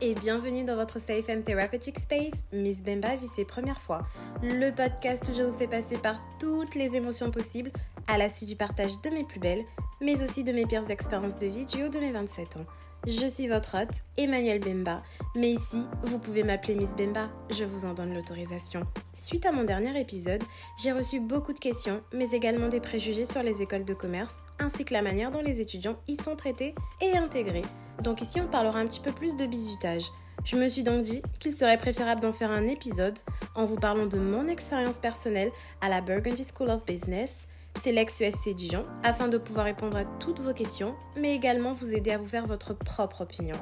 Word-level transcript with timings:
Et 0.00 0.14
bienvenue 0.14 0.64
dans 0.64 0.74
votre 0.74 1.00
safe 1.00 1.28
and 1.28 1.42
therapeutic 1.42 2.00
space. 2.00 2.34
Miss 2.52 2.82
Bemba 2.82 3.14
vit 3.14 3.28
ses 3.28 3.44
premières 3.44 3.80
fois. 3.80 4.02
Le 4.42 4.70
podcast 4.70 5.24
où 5.30 5.34
je 5.34 5.42
vous 5.42 5.56
fais 5.56 5.68
passer 5.68 5.98
par 5.98 6.20
toutes 6.40 6.74
les 6.74 6.96
émotions 6.96 7.30
possibles 7.30 7.70
à 8.08 8.18
la 8.18 8.28
suite 8.28 8.48
du 8.48 8.56
partage 8.56 9.00
de 9.02 9.10
mes 9.10 9.22
plus 9.22 9.38
belles, 9.38 9.64
mais 10.00 10.22
aussi 10.22 10.42
de 10.42 10.52
mes 10.52 10.66
pires 10.66 10.90
expériences 10.90 11.38
de 11.38 11.46
vie 11.46 11.64
du 11.64 11.84
haut 11.84 11.88
de 11.88 11.98
mes 11.98 12.10
27 12.10 12.56
ans. 12.56 12.66
Je 13.06 13.26
suis 13.26 13.46
votre 13.46 13.80
hôte, 13.80 14.02
Emmanuel 14.16 14.58
Bemba, 14.58 15.02
mais 15.36 15.52
ici, 15.52 15.82
vous 16.02 16.18
pouvez 16.18 16.42
m'appeler 16.42 16.74
Miss 16.74 16.96
Bemba, 16.96 17.28
je 17.50 17.64
vous 17.64 17.84
en 17.84 17.94
donne 17.94 18.14
l'autorisation. 18.14 18.82
Suite 19.12 19.46
à 19.46 19.52
mon 19.52 19.64
dernier 19.64 19.98
épisode, 19.98 20.42
j'ai 20.82 20.90
reçu 20.90 21.20
beaucoup 21.20 21.52
de 21.52 21.60
questions, 21.60 22.02
mais 22.12 22.30
également 22.32 22.68
des 22.68 22.80
préjugés 22.80 23.26
sur 23.26 23.44
les 23.44 23.62
écoles 23.62 23.84
de 23.84 23.94
commerce, 23.94 24.40
ainsi 24.58 24.84
que 24.84 24.92
la 24.92 25.02
manière 25.02 25.30
dont 25.30 25.42
les 25.42 25.60
étudiants 25.60 25.98
y 26.08 26.16
sont 26.16 26.34
traités 26.34 26.74
et 27.00 27.16
intégrés. 27.16 27.62
Donc 28.02 28.22
ici, 28.22 28.40
on 28.40 28.48
parlera 28.48 28.78
un 28.78 28.86
petit 28.86 29.00
peu 29.00 29.12
plus 29.12 29.36
de 29.36 29.46
bizutage. 29.46 30.04
Je 30.44 30.56
me 30.56 30.68
suis 30.68 30.82
donc 30.82 31.02
dit 31.02 31.22
qu'il 31.40 31.52
serait 31.52 31.78
préférable 31.78 32.20
d'en 32.20 32.32
faire 32.32 32.50
un 32.50 32.66
épisode 32.66 33.18
en 33.54 33.64
vous 33.64 33.76
parlant 33.76 34.06
de 34.06 34.18
mon 34.18 34.46
expérience 34.48 34.98
personnelle 34.98 35.50
à 35.80 35.88
la 35.88 36.00
Burgundy 36.00 36.44
School 36.44 36.70
of 36.70 36.84
Business, 36.84 37.48
c'est 37.74 37.92
l'ex-USC 37.92 38.54
Dijon, 38.54 38.84
afin 39.02 39.28
de 39.28 39.38
pouvoir 39.38 39.66
répondre 39.66 39.96
à 39.96 40.04
toutes 40.04 40.40
vos 40.40 40.54
questions, 40.54 40.94
mais 41.16 41.34
également 41.34 41.72
vous 41.72 41.94
aider 41.94 42.10
à 42.10 42.18
vous 42.18 42.26
faire 42.26 42.46
votre 42.46 42.74
propre 42.74 43.22
opinion. 43.22 43.56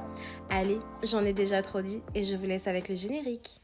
Allez, 0.50 0.78
j'en 1.02 1.24
ai 1.24 1.32
déjà 1.32 1.62
trop 1.62 1.80
dit 1.80 2.02
et 2.14 2.24
je 2.24 2.36
vous 2.36 2.46
laisse 2.46 2.68
avec 2.68 2.88
le 2.88 2.96
générique. 2.96 3.63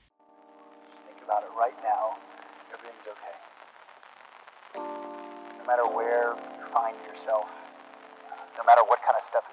Of. 9.35 9.51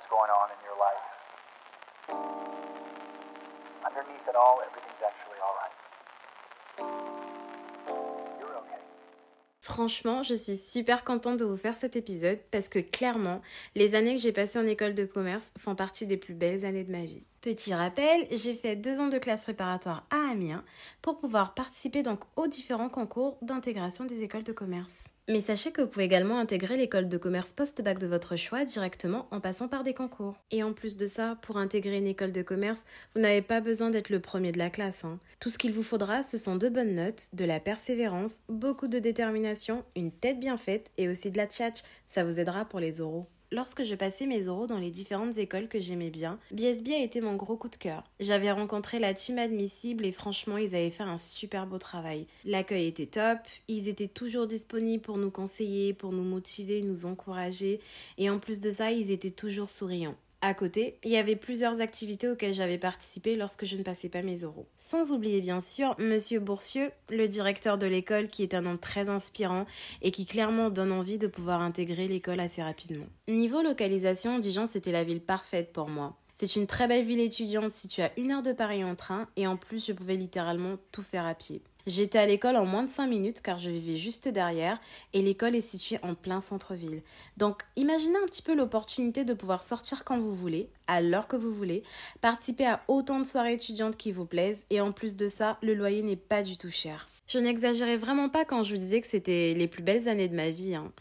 Franchement, 9.78 10.24
je 10.24 10.34
suis 10.34 10.58
super 10.58 11.04
contente 11.04 11.38
de 11.38 11.46
vous 11.46 11.56
faire 11.56 11.76
cet 11.76 11.96
épisode 11.96 12.40
parce 12.52 12.68
que 12.68 12.80
clairement, 12.80 13.42
les 13.76 13.94
années 13.94 14.16
que 14.16 14.22
j'ai 14.22 14.32
passées 14.32 14.58
en 14.58 14.66
école 14.66 14.96
de 14.96 15.06
commerce 15.06 15.52
font 15.56 15.76
partie 15.76 16.08
des 16.08 16.18
plus 16.18 16.34
belles 16.34 16.66
années 16.66 16.84
de 16.84 16.92
ma 16.92 17.06
vie. 17.06 17.26
Petit 17.42 17.74
rappel, 17.74 18.26
j'ai 18.32 18.56
fait 18.56 18.76
deux 18.76 19.00
ans 19.00 19.10
de 19.10 19.20
classe 19.20 19.44
préparatoire 19.44 20.08
à 20.10 20.32
Amiens 20.32 20.66
pour 21.04 21.20
pouvoir 21.20 21.54
participer 21.54 22.02
donc 22.02 22.22
aux 22.36 22.48
différents 22.48 22.90
concours 22.90 23.38
d'intégration 23.44 24.06
des 24.06 24.24
écoles 24.24 24.44
de 24.44 24.52
commerce. 24.52 25.12
Mais 25.30 25.40
sachez 25.40 25.72
que 25.72 25.82
vous 25.82 25.88
pouvez 25.88 26.06
également 26.06 26.40
intégrer 26.40 26.78
l'école 26.78 27.08
de 27.08 27.18
commerce 27.18 27.54
post-bac 27.54 28.00
de 28.00 28.08
votre 28.08 28.38
choix 28.38 28.66
directement 28.66 29.28
en 29.30 29.40
passant 29.40 29.68
par 29.68 29.84
des 29.84 29.94
concours. 29.94 30.36
Et 30.50 30.64
en 30.64 30.74
plus 30.74 30.98
de 30.98 31.06
ça, 31.06 31.38
pour 31.44 31.58
intégrer 31.58 31.98
une 31.98 32.08
école 32.08 32.32
de 32.32 32.42
commerce, 32.42 32.86
vous 33.14 33.22
n'avez 33.22 33.44
pas 33.44 33.62
besoin 33.62 33.92
d'être 33.92 34.10
le 34.10 34.20
premier 34.20 34.52
de 34.52 34.58
la 34.58 34.72
classe. 34.72 35.06
hein. 35.06 35.20
Tout 35.40 35.50
ce 35.50 35.60
qu'il 35.60 35.74
vous 35.74 35.84
faudra, 35.84 36.24
ce 36.24 36.40
sont 36.40 36.56
de 36.56 36.70
bonnes 36.70 36.96
notes, 36.96 37.28
de 37.34 37.46
la 37.46 37.60
persévérance, 37.60 38.40
beaucoup 38.50 38.88
de 38.88 38.98
détermination, 38.98 39.86
une 39.96 40.12
tête 40.12 40.40
bien 40.40 40.58
faite 40.58 40.90
et 40.98 41.08
aussi 41.08 41.30
de 41.30 41.38
la 41.38 41.46
tchatch. 41.46 41.84
Ça 42.08 42.24
vous 42.24 42.40
aidera 42.40 42.66
pour 42.66 42.80
les 42.80 43.00
oraux. 43.00 43.28
Lorsque 43.50 43.84
je 43.84 43.96
passais 43.96 44.26
mes 44.26 44.50
oraux 44.50 44.68
dans 44.68 44.78
les 44.78 44.92
différentes 44.92 45.38
écoles 45.38 45.70
que 45.70 45.80
j'aimais 45.80 46.10
bien, 46.10 46.38
BSB 46.52 46.90
a 46.92 47.02
été 47.02 47.22
mon 47.22 47.38
gros 47.38 47.56
coup 47.56 47.70
de 47.70 47.78
cœur. 47.78 48.04
J'avais 48.20 48.52
rencontré 48.52 49.00
la 49.00 49.14
team 49.14 49.40
admissible 49.40 50.06
et 50.06 50.12
franchement, 50.12 50.58
ils 50.58 50.76
avaient 50.76 50.90
fait 50.90 51.04
un 51.04 51.18
super 51.18 51.66
beau 51.66 51.78
travail. 51.78 52.28
L'accueil 52.44 52.88
était 52.88 53.06
top, 53.06 53.40
ils 53.70 53.88
étaient 53.88 54.10
toujours 54.10 54.48
disponibles 54.48 55.02
pour 55.02 55.18
nous 55.18 55.32
conseiller, 55.32 55.94
pour 55.94 56.12
nous 56.12 56.26
motiver, 56.26 56.82
nous 56.82 57.06
encourager 57.06 57.80
et 58.18 58.30
en 58.30 58.40
plus 58.40 58.60
de 58.60 58.70
ça, 58.70 58.92
ils 58.92 59.12
étaient 59.12 59.32
toujours 59.32 59.70
souriants. 59.70 60.18
À 60.42 60.54
côté, 60.54 61.00
il 61.04 61.10
y 61.10 61.18
avait 61.18 61.36
plusieurs 61.36 61.82
activités 61.82 62.30
auxquelles 62.30 62.54
j'avais 62.54 62.78
participé 62.78 63.36
lorsque 63.36 63.66
je 63.66 63.76
ne 63.76 63.82
passais 63.82 64.08
pas 64.08 64.22
mes 64.22 64.44
oraux. 64.44 64.68
Sans 64.76 65.12
oublier 65.12 65.42
bien 65.42 65.62
sûr 65.62 65.96
Monsieur 65.98 66.40
Boursieux, 66.40 66.92
le 67.10 67.28
directeur 67.28 67.80
de 67.80 67.88
l'école 67.88 68.28
qui 68.28 68.44
est 68.44 68.54
un 68.54 68.68
homme 68.68 68.78
très 68.78 69.10
inspirant 69.10 69.66
et 70.04 70.12
qui 70.12 70.28
clairement 70.28 70.70
donne 70.70 70.92
envie 70.92 71.18
de 71.18 71.26
pouvoir 71.26 71.62
intégrer 71.62 72.08
l'école 72.08 72.40
assez 72.40 72.62
rapidement. 72.62 73.08
Niveau 73.28 73.64
localisation, 73.64 74.38
Dijon 74.38 74.68
c'était 74.68 74.92
la 74.92 75.04
ville 75.04 75.22
parfaite 75.22 75.74
pour 75.74 75.90
moi. 75.90 76.16
C'est 76.36 76.56
une 76.56 76.68
très 76.68 76.88
belle 76.88 77.04
ville 77.06 77.20
étudiante 77.20 77.72
située 77.72 78.04
à 78.04 78.12
une 78.16 78.32
heure 78.32 78.44
de 78.44 78.54
Paris 78.54 78.84
en 78.84 78.94
train 78.94 79.28
et 79.38 79.48
en 79.48 79.58
plus 79.58 79.88
je 79.88 79.94
pouvais 79.94 80.18
littéralement 80.18 80.76
tout 80.92 81.02
faire 81.02 81.26
à 81.26 81.34
pied. 81.34 81.64
J'étais 81.88 82.20
à 82.20 82.26
l'école 82.26 82.58
en 82.58 82.66
moins 82.66 82.84
de 82.84 82.90
5 82.90 83.08
minutes 83.08 83.40
car 83.42 83.58
je 83.58 83.70
vivais 83.70 83.96
juste 83.96 84.28
derrière 84.28 84.78
et 85.14 85.22
l'école 85.22 85.56
est 85.56 85.62
située 85.62 85.98
en 86.04 86.16
plein 86.16 86.42
centre-ville. 86.42 87.02
Donc 87.38 87.64
imaginez 87.78 88.18
un 88.18 88.26
petit 88.26 88.42
peu 88.42 88.54
l'opportunité 88.54 89.24
de 89.24 89.34
pouvoir 89.34 89.62
sortir 89.64 90.04
quand 90.04 90.20
vous 90.20 90.36
voulez, 90.36 90.70
à 90.88 91.00
l'heure 91.00 91.30
que 91.30 91.38
vous 91.38 91.54
voulez, 91.54 91.84
participer 92.20 92.66
à 92.66 92.84
autant 92.90 93.20
de 93.20 93.26
soirées 93.26 93.54
étudiantes 93.54 93.96
qui 93.96 94.12
vous 94.12 94.26
plaisent 94.26 94.66
et 94.70 94.82
en 94.82 94.92
plus 94.92 95.16
de 95.16 95.28
ça, 95.28 95.58
le 95.62 95.74
loyer 95.76 96.02
n'est 96.02 96.18
pas 96.18 96.44
du 96.44 96.58
tout 96.58 96.70
cher. 96.70 97.08
Je 97.30 97.40
n'exagérais 97.40 97.96
vraiment 97.96 98.28
pas 98.28 98.44
quand 98.44 98.64
je 98.64 98.74
vous 98.74 98.82
disais 98.82 99.00
que 99.00 99.08
c'était 99.08 99.54
les 99.56 99.68
plus 99.68 99.82
belles 99.82 100.10
années 100.10 100.28
de 100.28 100.36
ma 100.36 100.50
vie. 100.50 100.76
hein. 100.76 100.92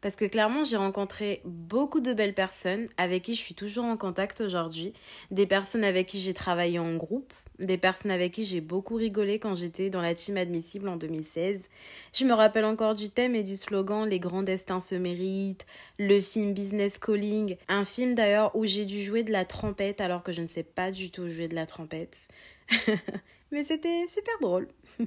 Parce 0.00 0.14
que 0.14 0.26
clairement, 0.26 0.62
j'ai 0.62 0.76
rencontré 0.76 1.40
beaucoup 1.44 1.98
de 1.98 2.12
belles 2.12 2.34
personnes 2.34 2.86
avec 2.96 3.24
qui 3.24 3.34
je 3.34 3.40
suis 3.40 3.54
toujours 3.54 3.86
en 3.86 3.96
contact 3.96 4.40
aujourd'hui. 4.40 4.92
Des 5.32 5.46
personnes 5.46 5.82
avec 5.82 6.06
qui 6.06 6.18
j'ai 6.18 6.34
travaillé 6.34 6.78
en 6.78 6.94
groupe. 6.94 7.32
Des 7.58 7.78
personnes 7.78 8.10
avec 8.10 8.32
qui 8.32 8.44
j'ai 8.44 8.60
beaucoup 8.60 8.96
rigolé 8.96 9.38
quand 9.38 9.54
j'étais 9.54 9.88
dans 9.88 10.02
la 10.02 10.14
team 10.14 10.36
admissible 10.36 10.88
en 10.88 10.96
2016. 10.96 11.62
Je 12.12 12.24
me 12.24 12.34
rappelle 12.34 12.64
encore 12.64 12.94
du 12.94 13.08
thème 13.08 13.34
et 13.34 13.42
du 13.42 13.56
slogan 13.56 14.06
Les 14.06 14.18
grands 14.18 14.42
destins 14.42 14.80
se 14.80 14.94
méritent, 14.94 15.66
le 15.98 16.20
film 16.20 16.52
Business 16.52 16.98
Calling, 16.98 17.56
un 17.68 17.84
film 17.84 18.14
d'ailleurs 18.14 18.54
où 18.54 18.66
j'ai 18.66 18.84
dû 18.84 19.00
jouer 19.00 19.22
de 19.22 19.32
la 19.32 19.44
trompette 19.44 20.00
alors 20.00 20.22
que 20.22 20.32
je 20.32 20.42
ne 20.42 20.46
sais 20.46 20.64
pas 20.64 20.90
du 20.90 21.10
tout 21.10 21.28
jouer 21.28 21.48
de 21.48 21.54
la 21.54 21.66
trompette. 21.66 22.28
Mais 23.52 23.62
c'était 23.62 24.06
super 24.08 24.34
drôle. 24.40 24.68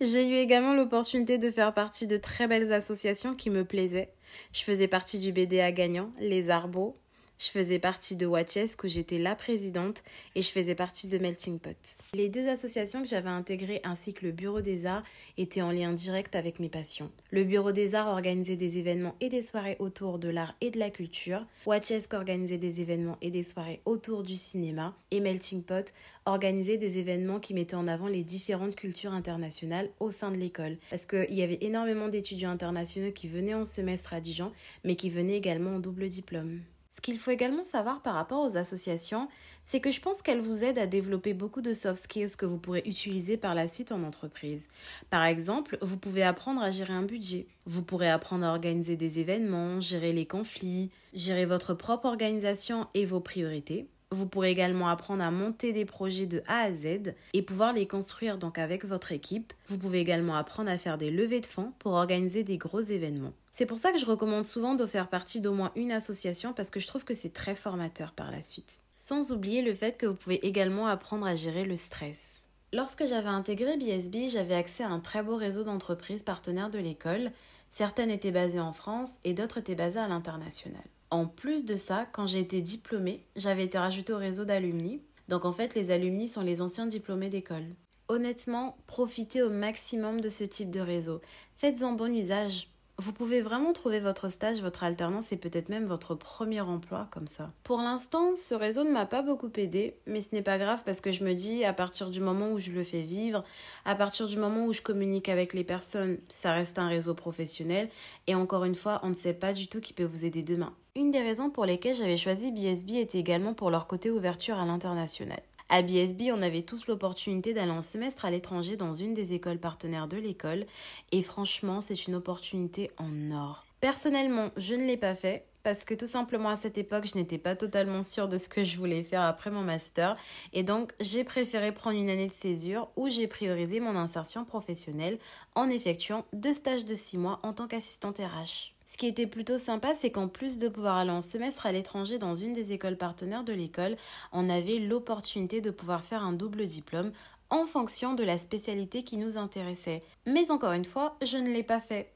J'ai 0.00 0.28
eu 0.28 0.34
également 0.34 0.74
l'opportunité 0.74 1.36
de 1.36 1.50
faire 1.50 1.74
partie 1.74 2.06
de 2.06 2.16
très 2.16 2.46
belles 2.46 2.72
associations 2.72 3.34
qui 3.34 3.50
me 3.50 3.64
plaisaient. 3.64 4.12
Je 4.52 4.62
faisais 4.62 4.86
partie 4.86 5.18
du 5.18 5.32
BDA 5.32 5.72
gagnant, 5.72 6.12
les 6.20 6.50
Arbos. 6.50 6.96
Je 7.40 7.48
faisais 7.48 7.78
partie 7.78 8.16
de 8.16 8.26
Watchesque 8.26 8.84
où 8.84 8.86
j'étais 8.86 9.16
la 9.16 9.34
présidente 9.34 10.02
et 10.34 10.42
je 10.42 10.50
faisais 10.50 10.74
partie 10.74 11.08
de 11.08 11.16
Melting 11.16 11.58
Pot. 11.58 11.74
Les 12.12 12.28
deux 12.28 12.46
associations 12.46 13.00
que 13.00 13.08
j'avais 13.08 13.30
intégrées 13.30 13.80
ainsi 13.82 14.12
que 14.12 14.26
le 14.26 14.32
Bureau 14.32 14.60
des 14.60 14.84
Arts 14.84 15.04
étaient 15.38 15.62
en 15.62 15.70
lien 15.70 15.94
direct 15.94 16.36
avec 16.36 16.60
mes 16.60 16.68
passions. 16.68 17.10
Le 17.30 17.44
Bureau 17.44 17.72
des 17.72 17.94
Arts 17.94 18.08
organisait 18.08 18.56
des 18.56 18.76
événements 18.76 19.16
et 19.22 19.30
des 19.30 19.42
soirées 19.42 19.76
autour 19.78 20.18
de 20.18 20.28
l'art 20.28 20.54
et 20.60 20.70
de 20.70 20.78
la 20.78 20.90
culture. 20.90 21.46
Watchesque 21.64 22.12
organisait 22.12 22.58
des 22.58 22.82
événements 22.82 23.16
et 23.22 23.30
des 23.30 23.42
soirées 23.42 23.80
autour 23.86 24.22
du 24.22 24.36
cinéma. 24.36 24.94
Et 25.10 25.20
Melting 25.20 25.62
Pot 25.62 25.94
organisait 26.26 26.76
des 26.76 26.98
événements 26.98 27.40
qui 27.40 27.54
mettaient 27.54 27.74
en 27.74 27.88
avant 27.88 28.08
les 28.08 28.22
différentes 28.22 28.76
cultures 28.76 29.14
internationales 29.14 29.88
au 29.98 30.10
sein 30.10 30.30
de 30.30 30.36
l'école. 30.36 30.76
Parce 30.90 31.06
qu'il 31.06 31.32
y 31.32 31.42
avait 31.42 31.58
énormément 31.62 32.08
d'étudiants 32.08 32.50
internationaux 32.50 33.12
qui 33.12 33.28
venaient 33.28 33.54
en 33.54 33.64
semestre 33.64 34.12
à 34.12 34.20
Dijon, 34.20 34.52
mais 34.84 34.94
qui 34.94 35.08
venaient 35.08 35.38
également 35.38 35.76
en 35.76 35.78
double 35.78 36.10
diplôme. 36.10 36.60
Ce 36.92 37.00
qu'il 37.00 37.18
faut 37.18 37.30
également 37.30 37.62
savoir 37.62 38.02
par 38.02 38.14
rapport 38.14 38.44
aux 38.44 38.56
associations, 38.56 39.28
c'est 39.64 39.78
que 39.78 39.92
je 39.92 40.00
pense 40.00 40.22
qu'elles 40.22 40.40
vous 40.40 40.64
aident 40.64 40.78
à 40.78 40.88
développer 40.88 41.34
beaucoup 41.34 41.60
de 41.60 41.72
soft 41.72 42.02
skills 42.02 42.36
que 42.36 42.46
vous 42.46 42.58
pourrez 42.58 42.82
utiliser 42.84 43.36
par 43.36 43.54
la 43.54 43.68
suite 43.68 43.92
en 43.92 44.02
entreprise. 44.02 44.68
Par 45.08 45.24
exemple, 45.24 45.78
vous 45.82 45.96
pouvez 45.96 46.24
apprendre 46.24 46.60
à 46.60 46.72
gérer 46.72 46.92
un 46.92 47.04
budget. 47.04 47.46
Vous 47.64 47.84
pourrez 47.84 48.10
apprendre 48.10 48.44
à 48.44 48.50
organiser 48.50 48.96
des 48.96 49.20
événements, 49.20 49.80
gérer 49.80 50.12
les 50.12 50.26
conflits, 50.26 50.90
gérer 51.14 51.46
votre 51.46 51.74
propre 51.74 52.06
organisation 52.06 52.88
et 52.94 53.06
vos 53.06 53.20
priorités. 53.20 53.86
Vous 54.12 54.26
pourrez 54.26 54.50
également 54.50 54.88
apprendre 54.88 55.22
à 55.22 55.30
monter 55.30 55.72
des 55.72 55.84
projets 55.84 56.26
de 56.26 56.42
A 56.48 56.62
à 56.62 56.72
Z 56.72 57.14
et 57.32 57.42
pouvoir 57.42 57.72
les 57.72 57.86
construire 57.86 58.38
donc 58.38 58.58
avec 58.58 58.84
votre 58.84 59.12
équipe. 59.12 59.52
Vous 59.66 59.78
pouvez 59.78 60.00
également 60.00 60.34
apprendre 60.34 60.68
à 60.68 60.78
faire 60.78 60.98
des 60.98 61.12
levées 61.12 61.40
de 61.40 61.46
fonds 61.46 61.72
pour 61.78 61.92
organiser 61.92 62.42
des 62.42 62.58
gros 62.58 62.80
événements. 62.80 63.32
C'est 63.52 63.66
pour 63.66 63.78
ça 63.78 63.92
que 63.92 63.98
je 63.98 64.06
recommande 64.06 64.44
souvent 64.44 64.74
de 64.74 64.84
faire 64.84 65.06
partie 65.06 65.40
d'au 65.40 65.52
moins 65.52 65.70
une 65.76 65.92
association 65.92 66.52
parce 66.52 66.70
que 66.70 66.80
je 66.80 66.88
trouve 66.88 67.04
que 67.04 67.14
c'est 67.14 67.32
très 67.32 67.54
formateur 67.54 68.10
par 68.10 68.32
la 68.32 68.42
suite. 68.42 68.82
Sans 68.96 69.30
oublier 69.30 69.62
le 69.62 69.74
fait 69.74 69.96
que 69.96 70.06
vous 70.06 70.16
pouvez 70.16 70.44
également 70.44 70.88
apprendre 70.88 71.26
à 71.26 71.36
gérer 71.36 71.64
le 71.64 71.76
stress. 71.76 72.48
Lorsque 72.72 73.06
j'avais 73.06 73.28
intégré 73.28 73.76
BSB, 73.76 74.26
j'avais 74.28 74.54
accès 74.54 74.82
à 74.82 74.88
un 74.88 74.98
très 74.98 75.22
beau 75.22 75.36
réseau 75.36 75.62
d'entreprises 75.62 76.24
partenaires 76.24 76.70
de 76.70 76.78
l'école. 76.78 77.30
Certaines 77.68 78.10
étaient 78.10 78.32
basées 78.32 78.58
en 78.58 78.72
France 78.72 79.14
et 79.22 79.34
d'autres 79.34 79.58
étaient 79.58 79.76
basées 79.76 80.00
à 80.00 80.08
l'international. 80.08 80.82
En 81.10 81.26
plus 81.26 81.64
de 81.64 81.74
ça, 81.74 82.06
quand 82.12 82.28
j'ai 82.28 82.38
été 82.38 82.60
diplômée, 82.60 83.24
j'avais 83.34 83.64
été 83.64 83.78
rajoutée 83.78 84.12
au 84.12 84.18
réseau 84.18 84.44
d'alumni. 84.44 85.02
Donc 85.28 85.44
en 85.44 85.52
fait, 85.52 85.74
les 85.74 85.90
alumni 85.90 86.28
sont 86.28 86.42
les 86.42 86.62
anciens 86.62 86.86
diplômés 86.86 87.30
d'école. 87.30 87.66
Honnêtement, 88.08 88.76
profitez 88.86 89.42
au 89.42 89.50
maximum 89.50 90.20
de 90.20 90.28
ce 90.28 90.44
type 90.44 90.70
de 90.70 90.80
réseau. 90.80 91.20
Faites-en 91.56 91.92
bon 91.92 92.14
usage. 92.14 92.68
Vous 92.98 93.12
pouvez 93.12 93.40
vraiment 93.40 93.72
trouver 93.72 93.98
votre 93.98 94.28
stage, 94.28 94.60
votre 94.60 94.84
alternance 94.84 95.32
et 95.32 95.38
peut-être 95.38 95.68
même 95.68 95.86
votre 95.86 96.14
premier 96.14 96.60
emploi 96.60 97.08
comme 97.10 97.26
ça. 97.26 97.50
Pour 97.62 97.78
l'instant, 97.78 98.36
ce 98.36 98.54
réseau 98.54 98.84
ne 98.84 98.90
m'a 98.90 99.06
pas 99.06 99.22
beaucoup 99.22 99.50
aidé, 99.56 99.96
mais 100.06 100.20
ce 100.20 100.34
n'est 100.34 100.42
pas 100.42 100.58
grave 100.58 100.82
parce 100.84 101.00
que 101.00 101.10
je 101.10 101.24
me 101.24 101.32
dis 101.32 101.64
à 101.64 101.72
partir 101.72 102.10
du 102.10 102.20
moment 102.20 102.52
où 102.52 102.58
je 102.58 102.70
le 102.70 102.84
fais 102.84 103.02
vivre, 103.02 103.42
à 103.86 103.94
partir 103.94 104.26
du 104.26 104.36
moment 104.36 104.66
où 104.66 104.72
je 104.72 104.82
communique 104.82 105.30
avec 105.30 105.54
les 105.54 105.64
personnes, 105.64 106.18
ça 106.28 106.52
reste 106.52 106.78
un 106.78 106.88
réseau 106.88 107.14
professionnel 107.14 107.88
et 108.26 108.34
encore 108.34 108.64
une 108.64 108.74
fois, 108.74 109.00
on 109.02 109.08
ne 109.08 109.14
sait 109.14 109.34
pas 109.34 109.54
du 109.54 109.66
tout 109.66 109.80
qui 109.80 109.94
peut 109.94 110.04
vous 110.04 110.26
aider 110.26 110.42
demain. 110.42 110.74
Une 110.96 111.12
des 111.12 111.22
raisons 111.22 111.50
pour 111.50 111.66
lesquelles 111.66 111.94
j'avais 111.94 112.16
choisi 112.16 112.50
BSB 112.50 112.96
était 112.96 113.18
également 113.18 113.54
pour 113.54 113.70
leur 113.70 113.86
côté 113.86 114.10
ouverture 114.10 114.58
à 114.58 114.66
l'international. 114.66 115.40
À 115.68 115.82
BSB, 115.82 116.32
on 116.32 116.42
avait 116.42 116.62
tous 116.62 116.88
l'opportunité 116.88 117.54
d'aller 117.54 117.70
en 117.70 117.80
semestre 117.80 118.24
à 118.24 118.30
l'étranger 118.32 118.76
dans 118.76 118.92
une 118.92 119.14
des 119.14 119.32
écoles 119.32 119.60
partenaires 119.60 120.08
de 120.08 120.16
l'école 120.16 120.66
et 121.12 121.22
franchement, 121.22 121.80
c'est 121.80 122.08
une 122.08 122.16
opportunité 122.16 122.90
en 122.98 123.30
or. 123.30 123.64
Personnellement, 123.80 124.50
je 124.56 124.74
ne 124.74 124.84
l'ai 124.84 124.96
pas 124.96 125.14
fait 125.14 125.44
parce 125.62 125.84
que 125.84 125.94
tout 125.94 126.08
simplement 126.08 126.48
à 126.48 126.56
cette 126.56 126.76
époque, 126.76 127.06
je 127.06 127.16
n'étais 127.16 127.38
pas 127.38 127.54
totalement 127.54 128.02
sûre 128.02 128.26
de 128.26 128.36
ce 128.36 128.48
que 128.48 128.64
je 128.64 128.76
voulais 128.76 129.04
faire 129.04 129.22
après 129.22 129.52
mon 129.52 129.62
master 129.62 130.16
et 130.52 130.64
donc 130.64 130.92
j'ai 130.98 131.22
préféré 131.22 131.70
prendre 131.70 132.00
une 132.00 132.10
année 132.10 132.26
de 132.26 132.32
césure 132.32 132.88
où 132.96 133.08
j'ai 133.08 133.28
priorisé 133.28 133.78
mon 133.78 133.94
insertion 133.94 134.44
professionnelle 134.44 135.20
en 135.54 135.70
effectuant 135.70 136.24
deux 136.32 136.52
stages 136.52 136.84
de 136.84 136.96
six 136.96 137.16
mois 137.16 137.38
en 137.44 137.52
tant 137.52 137.68
qu'assistante 137.68 138.18
RH. 138.18 138.74
Ce 138.90 138.96
qui 138.96 139.06
était 139.06 139.28
plutôt 139.28 139.56
sympa, 139.56 139.94
c'est 139.94 140.10
qu'en 140.10 140.26
plus 140.26 140.58
de 140.58 140.66
pouvoir 140.66 140.96
aller 140.96 141.12
en 141.12 141.22
semestre 141.22 141.64
à 141.64 141.70
l'étranger 141.70 142.18
dans 142.18 142.34
une 142.34 142.54
des 142.54 142.72
écoles 142.72 142.96
partenaires 142.96 143.44
de 143.44 143.52
l'école, 143.52 143.96
on 144.32 144.50
avait 144.50 144.80
l'opportunité 144.80 145.60
de 145.60 145.70
pouvoir 145.70 146.02
faire 146.02 146.24
un 146.24 146.32
double 146.32 146.66
diplôme 146.66 147.12
en 147.50 147.66
fonction 147.66 148.14
de 148.14 148.24
la 148.24 148.36
spécialité 148.36 149.04
qui 149.04 149.16
nous 149.16 149.38
intéressait. 149.38 150.02
Mais 150.26 150.50
encore 150.50 150.72
une 150.72 150.84
fois, 150.84 151.16
je 151.22 151.36
ne 151.36 151.52
l'ai 151.52 151.62
pas 151.62 151.80
fait. 151.80 152.12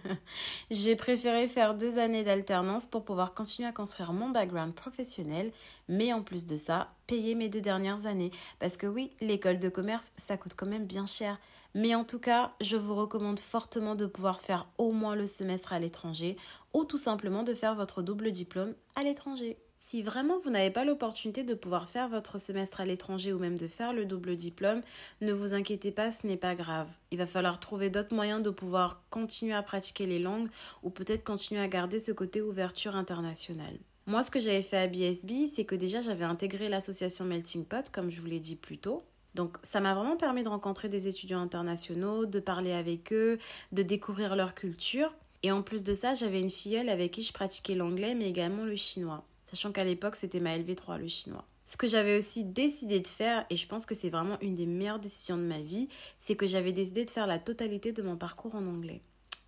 J'ai 0.70 0.96
préféré 0.96 1.46
faire 1.46 1.74
deux 1.74 1.98
années 1.98 2.24
d'alternance 2.24 2.86
pour 2.86 3.04
pouvoir 3.04 3.34
continuer 3.34 3.68
à 3.68 3.72
construire 3.72 4.14
mon 4.14 4.30
background 4.30 4.74
professionnel, 4.74 5.52
mais 5.90 6.14
en 6.14 6.22
plus 6.22 6.46
de 6.46 6.56
ça, 6.56 6.90
payer 7.06 7.34
mes 7.34 7.50
deux 7.50 7.60
dernières 7.60 8.06
années. 8.06 8.30
Parce 8.60 8.78
que 8.78 8.86
oui, 8.86 9.10
l'école 9.20 9.58
de 9.58 9.68
commerce, 9.68 10.10
ça 10.16 10.38
coûte 10.38 10.54
quand 10.56 10.66
même 10.66 10.86
bien 10.86 11.04
cher. 11.04 11.38
Mais 11.74 11.94
en 11.94 12.04
tout 12.04 12.18
cas, 12.18 12.52
je 12.60 12.76
vous 12.76 12.94
recommande 12.94 13.38
fortement 13.38 13.94
de 13.94 14.06
pouvoir 14.06 14.40
faire 14.40 14.68
au 14.78 14.92
moins 14.92 15.14
le 15.14 15.26
semestre 15.26 15.72
à 15.72 15.78
l'étranger 15.78 16.36
ou 16.74 16.84
tout 16.84 16.96
simplement 16.96 17.42
de 17.42 17.54
faire 17.54 17.74
votre 17.74 18.02
double 18.02 18.30
diplôme 18.30 18.74
à 18.96 19.02
l'étranger. 19.02 19.58
Si 19.80 20.02
vraiment 20.02 20.38
vous 20.40 20.50
n'avez 20.50 20.70
pas 20.70 20.84
l'opportunité 20.84 21.44
de 21.44 21.54
pouvoir 21.54 21.88
faire 21.88 22.08
votre 22.08 22.38
semestre 22.38 22.80
à 22.80 22.84
l'étranger 22.84 23.32
ou 23.32 23.38
même 23.38 23.56
de 23.56 23.68
faire 23.68 23.92
le 23.92 24.04
double 24.04 24.34
diplôme, 24.34 24.82
ne 25.20 25.32
vous 25.32 25.54
inquiétez 25.54 25.92
pas, 25.92 26.10
ce 26.10 26.26
n'est 26.26 26.36
pas 26.36 26.54
grave. 26.54 26.88
Il 27.10 27.18
va 27.18 27.26
falloir 27.26 27.60
trouver 27.60 27.88
d'autres 27.88 28.14
moyens 28.14 28.42
de 28.42 28.50
pouvoir 28.50 29.02
continuer 29.08 29.54
à 29.54 29.62
pratiquer 29.62 30.06
les 30.06 30.18
langues 30.18 30.48
ou 30.82 30.90
peut-être 30.90 31.24
continuer 31.24 31.60
à 31.60 31.68
garder 31.68 32.00
ce 32.00 32.12
côté 32.12 32.42
ouverture 32.42 32.96
internationale. 32.96 33.78
Moi, 34.06 34.22
ce 34.22 34.30
que 34.30 34.40
j'avais 34.40 34.62
fait 34.62 34.78
à 34.78 34.86
BSB, 34.88 35.46
c'est 35.54 35.64
que 35.64 35.74
déjà 35.74 36.00
j'avais 36.00 36.24
intégré 36.24 36.68
l'association 36.68 37.24
Melting 37.24 37.64
Pot, 37.64 37.90
comme 37.92 38.10
je 38.10 38.20
vous 38.20 38.26
l'ai 38.26 38.40
dit 38.40 38.56
plus 38.56 38.78
tôt. 38.78 39.02
Donc 39.38 39.56
ça 39.62 39.78
m'a 39.78 39.94
vraiment 39.94 40.16
permis 40.16 40.42
de 40.42 40.48
rencontrer 40.48 40.88
des 40.88 41.06
étudiants 41.06 41.40
internationaux, 41.40 42.26
de 42.26 42.40
parler 42.40 42.72
avec 42.72 43.12
eux, 43.12 43.38
de 43.70 43.84
découvrir 43.84 44.34
leur 44.34 44.52
culture. 44.52 45.14
Et 45.44 45.52
en 45.52 45.62
plus 45.62 45.84
de 45.84 45.92
ça, 45.92 46.16
j'avais 46.16 46.40
une 46.40 46.50
filleule 46.50 46.88
avec 46.88 47.12
qui 47.12 47.22
je 47.22 47.32
pratiquais 47.32 47.76
l'anglais 47.76 48.16
mais 48.16 48.28
également 48.28 48.64
le 48.64 48.74
chinois. 48.74 49.24
Sachant 49.44 49.70
qu'à 49.70 49.84
l'époque, 49.84 50.16
c'était 50.16 50.40
ma 50.40 50.58
LV3, 50.58 50.98
le 50.98 51.06
chinois. 51.06 51.44
Ce 51.66 51.76
que 51.76 51.86
j'avais 51.86 52.18
aussi 52.18 52.46
décidé 52.46 52.98
de 52.98 53.06
faire, 53.06 53.46
et 53.48 53.56
je 53.56 53.68
pense 53.68 53.86
que 53.86 53.94
c'est 53.94 54.10
vraiment 54.10 54.40
une 54.40 54.56
des 54.56 54.66
meilleures 54.66 54.98
décisions 54.98 55.36
de 55.36 55.42
ma 55.42 55.60
vie, 55.60 55.88
c'est 56.18 56.34
que 56.34 56.48
j'avais 56.48 56.72
décidé 56.72 57.04
de 57.04 57.10
faire 57.10 57.28
la 57.28 57.38
totalité 57.38 57.92
de 57.92 58.02
mon 58.02 58.16
parcours 58.16 58.56
en 58.56 58.66
anglais. 58.66 59.02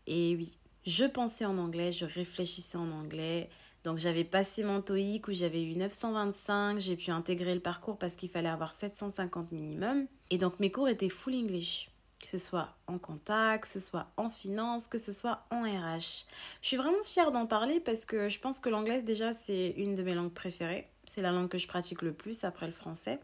Et 0.07 0.37
oui, 0.37 0.57
je 0.87 1.05
pensais 1.05 1.47
en 1.47 1.59
anglais, 1.59 1.91
je 1.91 2.05
réfléchissais 2.05 2.79
en 2.79 2.93
anglais, 2.93 3.51
donc 3.85 3.99
j'avais 3.99 4.25
passé 4.25 4.63
mon 4.63 4.83
TOEIC 4.83 5.29
où 5.29 5.33
j'avais 5.33 5.63
eu 5.63 5.75
925, 5.75 6.79
j'ai 6.79 6.97
pu 6.97 7.11
intégrer 7.11 7.55
le 7.55 7.61
parcours 7.61 7.97
parce 7.99 8.15
qu'il 8.17 8.29
fallait 8.29 8.49
avoir 8.49 8.73
750 8.73 9.53
minimum. 9.53 10.07
Et 10.31 10.39
donc 10.39 10.61
mes 10.61 10.71
cours 10.71 10.89
étaient 10.89 11.09
full 11.09 11.35
English, 11.35 11.91
que 12.21 12.29
ce 12.29 12.39
soit 12.39 12.77
en 12.87 12.99
contact, 12.99 13.65
que 13.65 13.71
ce 13.71 13.81
soit 13.81 14.09
en 14.17 14.29
finance, 14.29 14.87
que 14.87 14.99
ce 14.99 15.13
soit 15.13 15.45
en 15.51 15.63
RH. 15.63 16.27
Je 16.61 16.69
suis 16.69 16.77
vraiment 16.77 17.03
fière 17.05 17.33
d'en 17.33 17.47
parler 17.47 17.81
parce 17.81 18.05
que 18.05 18.29
je 18.29 18.39
pense 18.39 18.61
que 18.61 18.69
l'anglais 18.69 19.03
déjà 19.03 19.33
c'est 19.33 19.75
une 19.77 19.95
de 19.95 20.03
mes 20.03 20.15
langues 20.15 20.35
préférées. 20.35 20.89
C'est 21.07 21.23
la 21.23 21.33
langue 21.33 21.49
que 21.49 21.59
je 21.59 21.67
pratique 21.67 22.03
le 22.03 22.13
plus 22.13 22.45
après 22.45 22.67
le 22.67 22.73
français. 22.73 23.19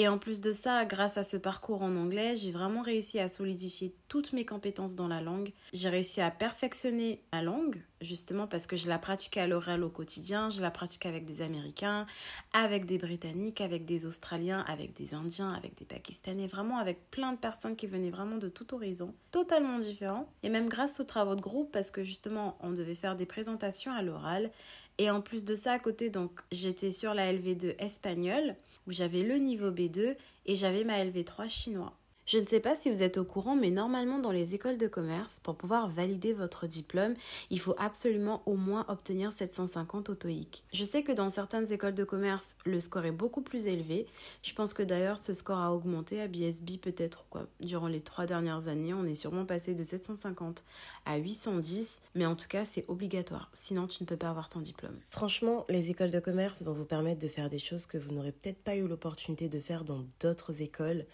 Et 0.00 0.08
en 0.08 0.16
plus 0.16 0.40
de 0.40 0.50
ça, 0.50 0.86
grâce 0.86 1.18
à 1.18 1.22
ce 1.22 1.36
parcours 1.36 1.82
en 1.82 1.94
anglais, 1.94 2.34
j'ai 2.34 2.52
vraiment 2.52 2.80
réussi 2.80 3.18
à 3.18 3.28
solidifier 3.28 3.94
toutes 4.08 4.32
mes 4.32 4.46
compétences 4.46 4.94
dans 4.94 5.08
la 5.08 5.20
langue. 5.20 5.52
J'ai 5.74 5.90
réussi 5.90 6.22
à 6.22 6.30
perfectionner 6.30 7.22
ma 7.34 7.42
langue, 7.42 7.82
justement 8.00 8.46
parce 8.46 8.66
que 8.66 8.76
je 8.76 8.88
la 8.88 8.98
pratiquais 8.98 9.40
à 9.40 9.46
l'oral 9.46 9.84
au 9.84 9.90
quotidien, 9.90 10.48
je 10.48 10.62
la 10.62 10.70
pratiquais 10.70 11.10
avec 11.10 11.26
des 11.26 11.42
Américains, 11.42 12.06
avec 12.54 12.86
des 12.86 12.96
Britanniques, 12.96 13.60
avec 13.60 13.84
des 13.84 14.06
Australiens, 14.06 14.64
avec 14.66 14.94
des 14.94 15.12
Indiens, 15.12 15.50
avec 15.50 15.76
des 15.76 15.84
Pakistanais, 15.84 16.46
vraiment 16.46 16.78
avec 16.78 17.10
plein 17.10 17.34
de 17.34 17.38
personnes 17.38 17.76
qui 17.76 17.86
venaient 17.86 18.08
vraiment 18.08 18.38
de 18.38 18.48
tout 18.48 18.72
horizon, 18.74 19.12
totalement 19.32 19.78
différents. 19.78 20.32
Et 20.42 20.48
même 20.48 20.70
grâce 20.70 20.98
aux 21.00 21.04
travaux 21.04 21.34
de 21.34 21.42
groupe, 21.42 21.72
parce 21.72 21.90
que 21.90 22.04
justement, 22.04 22.56
on 22.60 22.70
devait 22.70 22.94
faire 22.94 23.16
des 23.16 23.26
présentations 23.26 23.92
à 23.92 24.00
l'oral, 24.00 24.50
et 24.98 25.10
en 25.10 25.20
plus 25.20 25.44
de 25.44 25.54
ça, 25.54 25.72
à 25.72 25.78
côté, 25.78 26.10
donc 26.10 26.40
j'étais 26.52 26.92
sur 26.92 27.14
la 27.14 27.32
LV2 27.32 27.74
espagnole, 27.78 28.56
où 28.86 28.92
j'avais 28.92 29.22
le 29.22 29.36
niveau 29.36 29.70
B2 29.70 30.16
et 30.46 30.56
j'avais 30.56 30.84
ma 30.84 31.04
LV3 31.04 31.48
chinois. 31.48 31.99
Je 32.30 32.38
ne 32.38 32.46
sais 32.46 32.60
pas 32.60 32.76
si 32.76 32.88
vous 32.92 33.02
êtes 33.02 33.18
au 33.18 33.24
courant, 33.24 33.56
mais 33.56 33.70
normalement 33.70 34.20
dans 34.20 34.30
les 34.30 34.54
écoles 34.54 34.78
de 34.78 34.86
commerce, 34.86 35.40
pour 35.40 35.56
pouvoir 35.56 35.88
valider 35.88 36.32
votre 36.32 36.68
diplôme, 36.68 37.16
il 37.50 37.58
faut 37.58 37.74
absolument 37.76 38.44
au 38.46 38.54
moins 38.54 38.84
obtenir 38.86 39.32
750 39.32 40.10
au 40.10 40.14
TOEIC. 40.14 40.62
Je 40.72 40.84
sais 40.84 41.02
que 41.02 41.10
dans 41.10 41.28
certaines 41.28 41.72
écoles 41.72 41.96
de 41.96 42.04
commerce, 42.04 42.54
le 42.64 42.78
score 42.78 43.04
est 43.04 43.10
beaucoup 43.10 43.40
plus 43.40 43.66
élevé. 43.66 44.06
Je 44.44 44.54
pense 44.54 44.74
que 44.74 44.84
d'ailleurs 44.84 45.18
ce 45.18 45.34
score 45.34 45.58
a 45.58 45.74
augmenté 45.74 46.20
à 46.20 46.28
BSB 46.28 46.78
peut-être 46.80 47.24
quoi. 47.30 47.48
Durant 47.58 47.88
les 47.88 48.00
trois 48.00 48.26
dernières 48.26 48.68
années, 48.68 48.94
on 48.94 49.06
est 49.06 49.16
sûrement 49.16 49.44
passé 49.44 49.74
de 49.74 49.82
750 49.82 50.62
à 51.06 51.16
810, 51.16 52.02
mais 52.14 52.26
en 52.26 52.36
tout 52.36 52.46
cas 52.46 52.64
c'est 52.64 52.84
obligatoire. 52.86 53.50
Sinon 53.54 53.88
tu 53.88 54.04
ne 54.04 54.06
peux 54.06 54.16
pas 54.16 54.30
avoir 54.30 54.48
ton 54.48 54.60
diplôme. 54.60 55.00
Franchement, 55.10 55.64
les 55.68 55.90
écoles 55.90 56.12
de 56.12 56.20
commerce 56.20 56.62
vont 56.62 56.74
vous 56.74 56.84
permettre 56.84 57.20
de 57.20 57.26
faire 57.26 57.50
des 57.50 57.58
choses 57.58 57.86
que 57.86 57.98
vous 57.98 58.12
n'aurez 58.12 58.30
peut-être 58.30 58.62
pas 58.62 58.76
eu 58.76 58.86
l'opportunité 58.86 59.48
de 59.48 59.58
faire 59.58 59.82
dans 59.82 60.04
d'autres 60.20 60.62
écoles 60.62 61.06